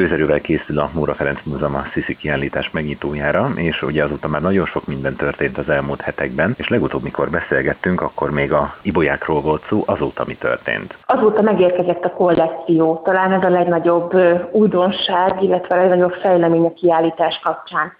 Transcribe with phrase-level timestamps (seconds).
[0.00, 4.66] gőzerővel készül a Móra Ferenc Múzeum a Sziszi kiállítás megnyitójára, és ugye azóta már nagyon
[4.66, 9.62] sok minden történt az elmúlt hetekben, és legutóbb, mikor beszélgettünk, akkor még a ibolyákról volt
[9.68, 10.96] szó, azóta mi történt?
[11.06, 14.12] Azóta megérkezett a kollekció, talán ez a legnagyobb
[14.52, 17.92] újdonság, illetve a legnagyobb fejlemény a kiállítás kapcsán.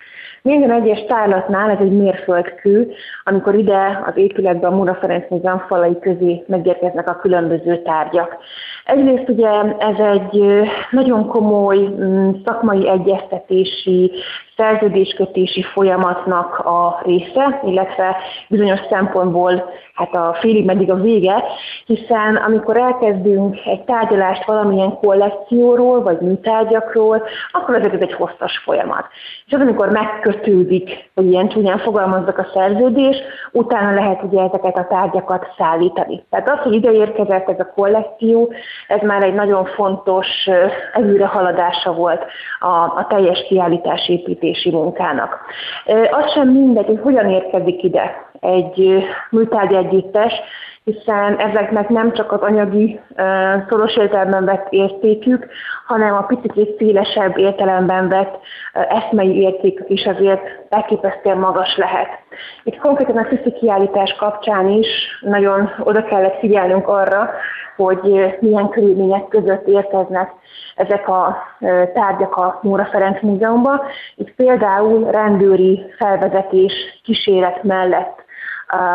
[0.42, 2.92] Minden egyes tárlatnál ez egy mérföldkő,
[3.24, 8.36] amikor ide az épületbe a Mura Ferenc Múzeum falai közé megérkeznek a különböző tárgyak.
[8.84, 9.48] Egyrészt ugye
[9.78, 10.44] ez egy
[10.90, 14.12] nagyon komoly mm, szakmai egyeztetési,
[14.60, 18.16] szerződéskötési folyamatnak a része, illetve
[18.48, 19.64] bizonyos szempontból
[19.94, 21.44] hát a félig meddig a vége,
[21.86, 29.06] hiszen amikor elkezdünk egy tárgyalást valamilyen kollekcióról, vagy műtárgyakról, akkor ez egy hosszas folyamat.
[29.46, 33.16] És az, amikor megkötődik, hogy ilyen csúnyán fogalmazzak a szerződés,
[33.52, 36.24] utána lehet ugye ezeket a tárgyakat szállítani.
[36.30, 38.52] Tehát az, hogy ide érkezett ez a kollekció,
[38.88, 40.26] ez már egy nagyon fontos
[40.92, 42.24] előrehaladása volt
[42.60, 44.08] a, a teljes kiállítás
[44.50, 45.40] építési munkának.
[46.10, 50.32] Az sem mindegy, hogy hogyan érkezik ide egy műtárgy együttes,
[50.84, 53.00] hiszen ezeknek nem csak az anyagi
[53.68, 55.46] szoros értelemben vett értékük,
[55.86, 58.38] hanem a picit szélesebb értelemben vett
[58.72, 62.08] eszmei értékük is azért elképesztően magas lehet.
[62.62, 64.86] Itt konkrétan a Tiszi kiállítás kapcsán is
[65.20, 67.30] nagyon oda kellett figyelnünk arra,
[67.84, 70.30] hogy milyen körülmények között érkeznek
[70.76, 71.36] ezek a
[71.92, 73.80] tárgyak a Móra Ferenc Múzeumban.
[74.16, 76.72] Itt például rendőri felvezetés
[77.04, 78.24] kíséret mellett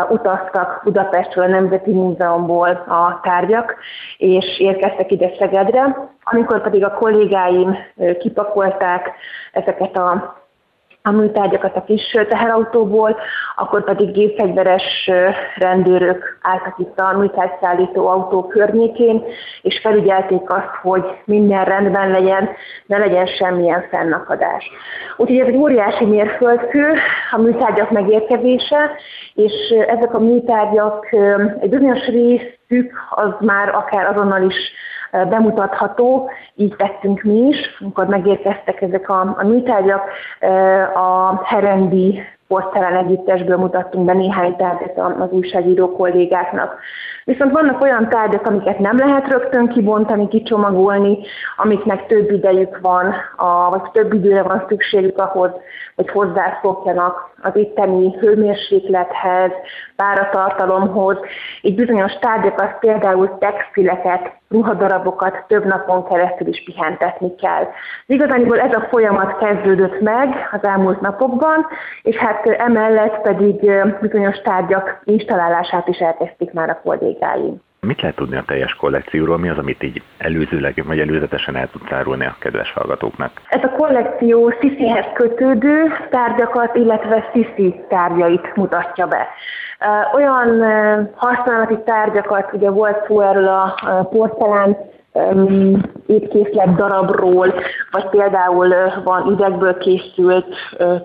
[0.08, 3.76] utaztak Budapestről a Nemzeti Múzeumból a tárgyak,
[4.16, 6.08] és érkeztek ide Szegedre.
[6.22, 7.76] Amikor pedig a kollégáim
[8.18, 9.12] kipakolták
[9.52, 10.36] ezeket a
[11.06, 13.16] a műtárgyakat a kis teherautóból,
[13.56, 15.10] akkor pedig gépfegyveres
[15.56, 19.22] rendőrök álltak itt a műtárgyszállító autó környékén,
[19.62, 22.48] és felügyelték azt, hogy minden rendben legyen,
[22.86, 24.70] ne legyen semmilyen fennakadás.
[25.16, 26.94] Úgyhogy ez egy óriási mérföldkő,
[27.30, 28.90] a műtárgyak megérkezése,
[29.34, 29.52] és
[29.88, 31.06] ezek a műtárgyak
[31.60, 34.72] egy bizonyos részük az már akár azonnal is
[35.28, 40.02] bemutatható, így tettünk mi is, amikor megérkeztek ezek a, a műtárgyak,
[40.94, 46.78] a Herendi porcelán együttesből mutattunk be néhány tárgyat az újságíró kollégáknak.
[47.24, 51.18] Viszont vannak olyan tárgyak, amiket nem lehet rögtön kibontani, kicsomagolni,
[51.56, 55.50] amiknek több idejük van, a, vagy több időre van szükségük ahhoz,
[55.96, 59.50] hogy hozzászokjanak az itteni hőmérséklethez,
[59.96, 61.16] páratartalomhoz.
[61.62, 67.68] Így bizonyos tárgyakat, például textileket, ruhadarabokat több napon keresztül is pihentetni kell.
[68.06, 71.66] Igazániból ez a folyamat kezdődött meg az elmúlt napokban,
[72.02, 73.70] és hát emellett pedig
[74.00, 77.64] bizonyos tárgyak installálását is elkezdték már a kollégáim.
[77.80, 79.38] Mit lehet tudni a teljes kollekcióról?
[79.38, 83.30] Mi az, amit így előzőleg vagy előzetesen el tudsz árulni a kedves hallgatóknak?
[83.48, 89.28] Ez a kollekció Sziszihez kötődő tárgyakat, illetve Sziszi tárgyait mutatja be.
[90.14, 90.64] Olyan
[91.14, 93.74] használati tárgyakat, ugye volt szó erről a
[94.10, 94.76] porcelán
[96.06, 97.54] étkészlet darabról,
[97.90, 100.46] vagy például van üvegből készült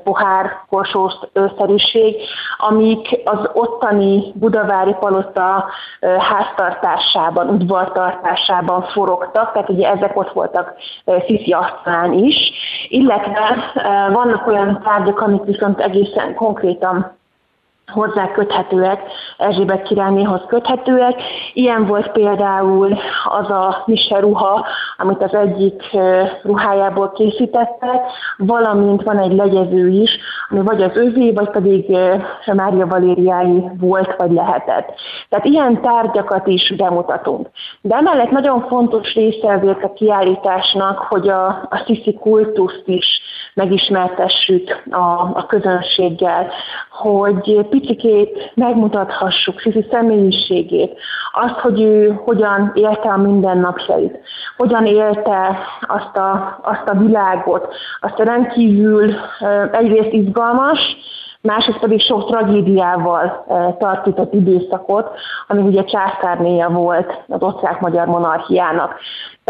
[0.03, 1.13] pohár, korsós
[1.57, 2.15] szerűség,
[2.57, 5.69] amik az ottani budavári palota
[6.17, 10.73] háztartásában, udvartartásában forogtak, tehát ugye ezek ott voltak
[11.27, 12.35] Sziszi asztalán is,
[12.87, 13.55] illetve
[14.13, 17.19] vannak olyan tárgyak, amik viszont egészen konkrétan
[17.91, 19.01] hozzá köthetőek,
[19.37, 21.21] Erzsébet királynéhoz köthetőek.
[21.53, 24.65] Ilyen volt például az a mise ruha,
[24.97, 25.97] amit az egyik
[26.43, 28.01] ruhájából készítettek,
[28.37, 30.19] valamint van egy legyező is,
[30.49, 31.97] ami vagy az övé, vagy pedig
[32.53, 34.93] Mária Valériái volt, vagy lehetett.
[35.29, 37.49] Tehát ilyen tárgyakat is bemutatunk.
[37.81, 43.21] De emellett nagyon fontos része azért a kiállításnak, hogy a, a sziszi kultuszt is
[43.53, 46.51] megismertessük a, a közönséggel,
[46.89, 50.99] hogy picikét megmutathassuk Sisi személyiségét,
[51.31, 54.19] azt, hogy ő hogyan élte a mindennapjait,
[54.57, 59.13] hogyan élte azt a, azt a világot, azt a rendkívül
[59.71, 60.79] egyrészt izgalmas,
[61.41, 63.45] másrészt pedig sok tragédiával
[63.79, 65.09] tartított időszakot,
[65.47, 68.99] ami ugye császárnéja volt az osztrák-magyar monarchiának.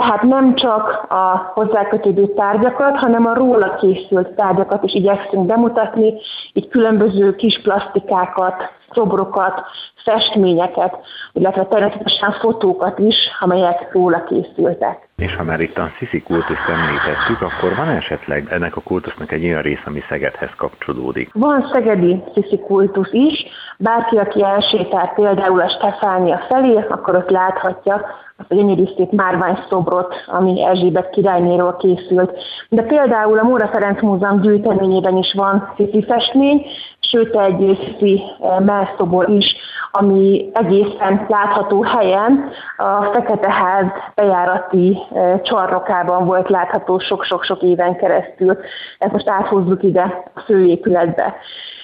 [0.01, 6.13] Tehát nem csak a hozzákötődő tárgyakat, hanem a róla készült tárgyakat is igyekszünk bemutatni,
[6.53, 9.63] így különböző kis plastikákat, szobrokat,
[10.03, 10.97] festményeket,
[11.33, 15.09] illetve természetesen fotókat is, amelyek róla készültek.
[15.15, 19.43] És ha már itt a Sziszi kultuszt említettük, akkor van esetleg ennek a kultusznak egy
[19.43, 21.29] olyan rész, ami Szegedhez kapcsolódik?
[21.33, 23.45] Van szegedi Sziszi kultusz is,
[23.81, 28.01] Bárki, aki elsétál például a Stefánia felé, akkor ott láthatja
[28.37, 32.31] azt a gyönyörű szép márvány szobrot, ami Erzsébet királynéról készült.
[32.69, 36.65] De például a Móra Ferenc Múzeum gyűjteményében is van szifi festmény,
[36.99, 39.55] sőt egy szifi eh, melszobor is,
[39.91, 43.85] ami egészen látható helyen a Fekete Ház
[44.15, 48.57] bejárati eh, csarnokában volt látható sok-sok-sok éven keresztül.
[48.97, 51.35] Ezt most áthozzuk ide a főépületbe.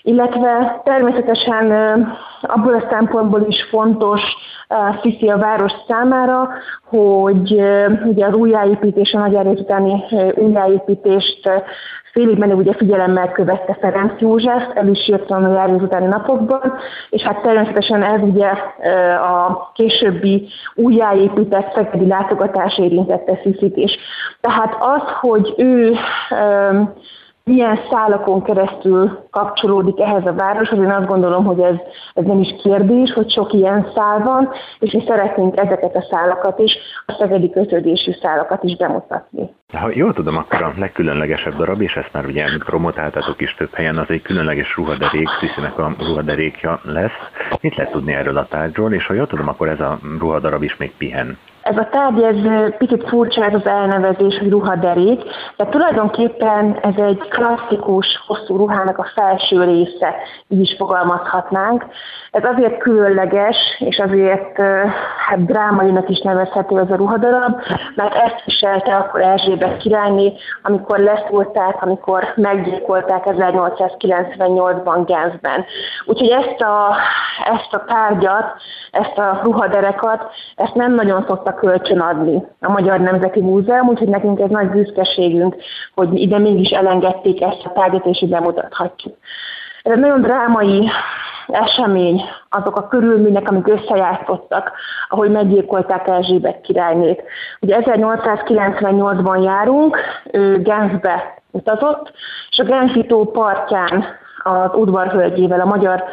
[0.02, 1.96] Illetve természetesen eh,
[2.42, 4.22] abból a szempontból is fontos
[5.02, 6.50] Sziszi a város számára,
[6.90, 7.62] hogy
[8.04, 10.04] ugye a újjáépítés, a nagy utáni
[10.36, 11.50] újjáépítést
[12.18, 16.74] félig menő ugye figyelemmel követte Ferenc József, el is jött a járvény utáni napokban,
[17.10, 18.48] és hát természetesen ez ugye
[19.18, 23.98] a későbbi újjáépített szegedi látogatás érintette Sziszit is.
[24.42, 25.96] Tehát az, hogy ő
[27.48, 30.80] milyen szálakon keresztül kapcsolódik ehhez a városhoz.
[30.80, 31.76] Én azt gondolom, hogy ez,
[32.14, 34.50] ez nem is kérdés, hogy sok ilyen szál van,
[34.80, 39.50] és mi szeretnénk ezeket a szálakat is, a szegedi kötődésű szálakat is bemutatni.
[39.74, 43.98] Ha jól tudom, akkor a legkülönlegesebb darab, és ezt már ugye promotáltatok is több helyen,
[43.98, 47.18] az egy különleges ruhaderék, Sziszinek a ruhaderékja lesz.
[47.62, 50.78] Mit lehet tudni erről a tárgyról, és ha jól tudom, akkor ez a ruhadarab is
[50.78, 51.38] még pihen?
[51.70, 55.24] Ez a tárgy, ez picit furcsa ez az elnevezés, hogy ruhaderék,
[55.58, 60.16] de tulajdonképpen ez egy klasszikus, hosszú ruhának a felső része,
[60.48, 61.86] így is fogalmazhatnánk.
[62.32, 64.62] Ez azért különleges, és azért
[65.28, 67.62] hát drámainak is nevezhető ez a ruhadarab,
[67.96, 75.66] mert ezt viselte akkor Erzsébet királyné, amikor leszúrták, amikor meggyilkolták 1898-ban Genfben.
[76.06, 76.96] Úgyhogy ezt a,
[77.54, 78.56] ezt a tárgyat,
[78.92, 84.50] ezt a ruhaderekat, ezt nem nagyon szoktak kölcsönadni a Magyar Nemzeti Múzeum, úgyhogy nekünk ez
[84.50, 85.56] nagy büszkeségünk,
[85.96, 89.16] hogy ide mégis elengedték ezt a tárgyat, és ide mutathatjuk.
[89.84, 90.90] Ez egy nagyon drámai
[91.48, 94.72] esemény, azok a körülmények, amik összejátszottak,
[95.10, 97.24] ahogy meggyilkolták Erzsébet királynét.
[97.62, 99.98] Ugye 1898-ban járunk,
[100.32, 102.12] ő Genfbe utazott,
[102.50, 104.06] és a Genfi tó partján
[104.48, 106.04] az udvarhölgyével, a magyar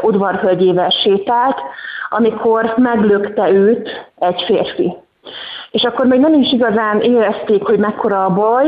[0.00, 1.60] udvarhölgyével sétált,
[2.08, 4.96] amikor meglökte őt egy férfi.
[5.70, 8.66] És akkor még nem is igazán érezték, hogy mekkora a baj,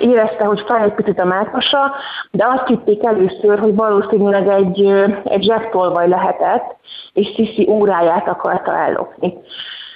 [0.00, 1.92] érezte, hogy fáj egy picit a mákasa,
[2.30, 4.86] de azt hitték először, hogy valószínűleg egy,
[5.24, 6.76] egy zsebtolvaj lehetett,
[7.12, 9.34] és Sisi óráját akarta ellopni.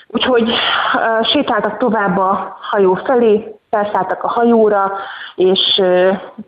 [0.09, 4.93] Úgyhogy uh, sétáltak tovább a hajó felé, felszálltak a hajóra,
[5.35, 5.83] és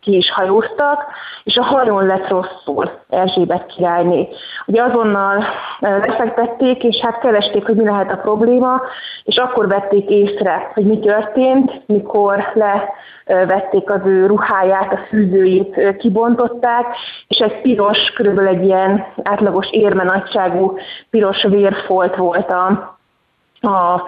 [0.01, 1.05] ki is hajóztak,
[1.45, 4.29] és a hajón lett rosszul Erzsébet királyné.
[4.67, 5.45] Ugye azonnal
[5.81, 8.81] lefektették, és hát keresték, hogy mi lehet a probléma,
[9.23, 16.87] és akkor vették észre, hogy mi történt, mikor levették az ő ruháját, a fűzőjét kibontották,
[17.29, 20.79] és egy piros, körülbelül egy ilyen átlagos érme nagyságú
[21.11, 22.98] piros vérfolt volt a
[23.61, 24.03] a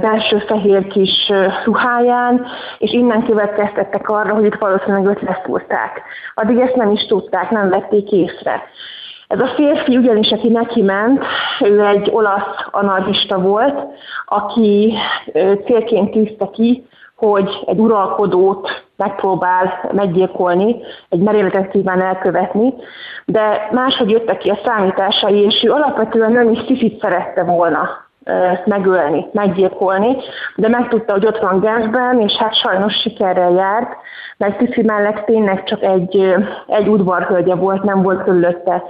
[0.00, 1.32] belső fehér kis
[1.64, 2.46] ruháján,
[2.78, 6.02] és innen következtettek arra, hogy itt valószínűleg őt leszúrták.
[6.34, 8.62] Addig ezt nem is tudták, nem vették észre.
[9.28, 11.24] Ez a férfi ugyanis, aki neki ment,
[11.60, 13.86] ő egy olasz anarchista volt,
[14.26, 14.94] aki
[15.64, 16.86] célként tűzte ki,
[17.16, 20.76] hogy egy uralkodót megpróbál meggyilkolni,
[21.08, 22.74] egy merényletet kíván elkövetni,
[23.24, 28.08] de máshogy jöttek ki a számításai, és ő alapvetően nem is szifit szerette volna
[28.64, 30.16] megölni, meggyilkolni,
[30.56, 33.96] de megtudta, hogy ott van Genfben, és hát sajnos sikerrel járt,
[34.36, 36.34] mert Tifi mellett tényleg csak egy,
[36.66, 38.82] egy udvarhölgye volt, nem volt körülötte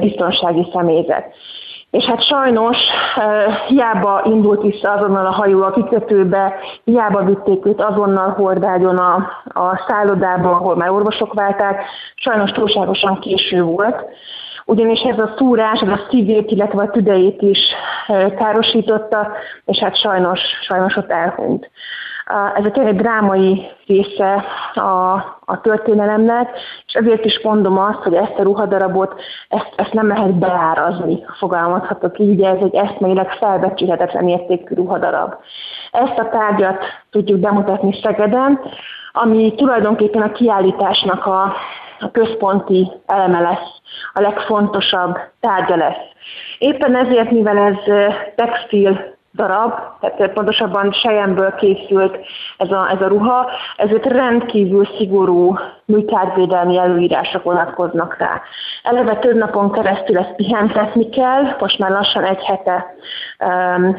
[0.00, 1.34] biztonsági személyzet.
[1.90, 2.76] És hát sajnos
[3.66, 6.54] hiába indult vissza azonnal a hajó a kikötőbe,
[6.84, 13.62] hiába vitték őt azonnal hordágyon a, a szállodába, ahol már orvosok válták, sajnos túlságosan késő
[13.62, 14.04] volt
[14.70, 17.58] ugyanis ez a szúrás, ez a szívét, illetve a tüdejét is
[18.36, 19.32] károsította,
[19.64, 21.70] és hát sajnos, sajnos ott elhunyt.
[22.54, 25.12] Ez egy tényleg drámai része a,
[25.44, 30.38] a történelemnek, és ezért is mondom azt, hogy ezt a ruhadarabot, ezt, ezt nem lehet
[30.38, 35.34] beárazni, fogalmazhatok így, ugye ez egy eszméleg felbecsülhetetlen értékű ruhadarab.
[35.90, 38.60] Ezt a tárgyat tudjuk bemutatni Szegeden,
[39.12, 41.42] ami tulajdonképpen a kiállításnak a,
[42.00, 43.80] a központi eleme lesz,
[44.12, 46.08] a legfontosabb tárgya lesz.
[46.58, 47.76] Éppen ezért, mivel ez
[48.34, 52.18] textil darab, tehát pontosabban sejemből készült
[52.56, 58.40] ez a, ez a ruha, ezért rendkívül szigorú műtárvédelmi előírások vonatkoznak rá.
[58.82, 62.94] Eleve több napon keresztül ezt pihentetni kell, most már lassan egy hete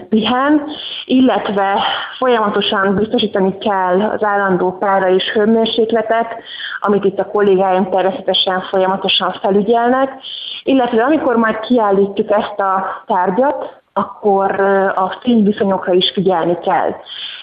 [0.10, 0.62] pihen,
[1.06, 1.80] illetve
[2.18, 6.36] folyamatosan biztosítani kell az állandó pára és hőmérsékletet,
[6.80, 10.12] amit itt a kollégáim természetesen folyamatosan felügyelnek,
[10.64, 14.60] illetve amikor majd kiállítjuk ezt a tárgyat, akkor
[14.96, 16.96] a fényviszonyokra is figyelni kell.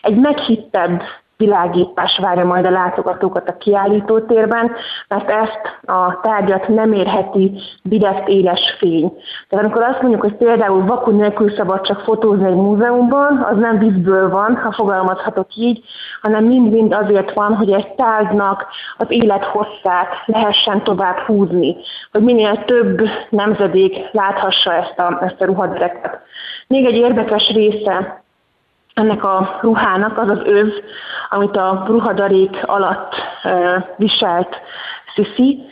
[0.02, 1.02] Egy meghittebb
[1.38, 4.72] világítás várja majd a látogatókat a kiállítótérben,
[5.08, 9.12] mert ezt a tárgyat nem érheti direkt éles fény.
[9.48, 13.78] Tehát amikor azt mondjuk, hogy például vakú nélkül szabad csak fotózni egy múzeumban, az nem
[13.78, 15.84] vízből van, ha fogalmazhatok így,
[16.22, 18.66] hanem mind-mind azért van, hogy egy tárgynak
[18.96, 21.76] az élet hosszát lehessen tovább húzni,
[22.12, 26.20] hogy minél több nemzedék láthassa ezt a, ezt a ruhadereket.
[26.66, 28.26] Még egy érdekes része
[28.98, 30.72] ennek a ruhának az az öv,
[31.28, 33.14] amit a ruhadarék alatt
[33.96, 34.60] viselt
[35.14, 35.66] Sisi.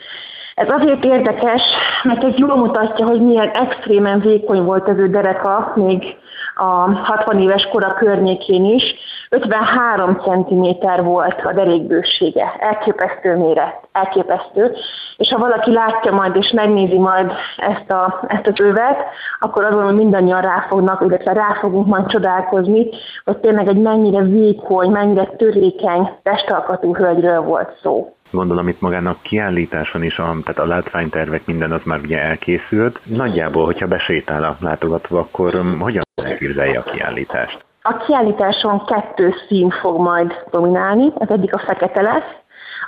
[0.54, 1.62] Ez azért érdekes,
[2.02, 6.16] mert ez jól mutatja, hogy milyen extrémen vékony volt az ő dereka, még
[6.54, 8.94] a 60 éves kora környékén is.
[9.30, 14.74] 53 cm volt a derékbősége, elképesztő méret, elképesztő.
[15.16, 19.04] És ha valaki látja majd és megnézi majd ezt, a, ezt az övet,
[19.38, 22.88] akkor azon, mindannyian ráfognak, illetve rá fogunk majd csodálkozni,
[23.24, 28.16] hogy tényleg egy mennyire vékony, mennyire törékeny testalkatú hölgyről volt szó.
[28.30, 33.00] Gondolom itt magának kiállításon is, a, tehát a látványtervek minden az már ugye elkészült.
[33.04, 37.64] Nagyjából, hogyha besétál a látogató, akkor um, hogyan elképzelje a kiállítást?
[37.88, 42.34] A kiállításon kettő szín fog majd dominálni, az egyik a fekete lesz,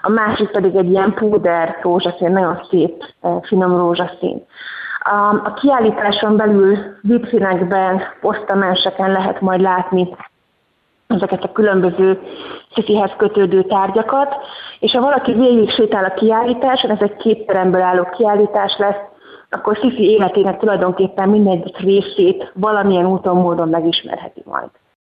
[0.03, 4.47] a másik pedig egy ilyen púder rózsaszín, nagyon szép, eh, finom rózsaszín.
[5.45, 10.17] A kiállításon belül vitrínekben, posztamenseken lehet majd látni
[11.07, 12.21] ezeket a különböző
[12.75, 14.37] szifihez kötődő tárgyakat,
[14.79, 19.01] és ha valaki végig sétál a kiállításon, ez egy két teremből álló kiállítás lesz,
[19.51, 24.71] akkor Szifi életének tulajdonképpen mindegyik részét valamilyen úton, módon megismerheti majd.